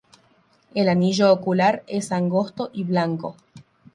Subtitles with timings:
[0.73, 3.35] El anillo ocular es angosto y blanco.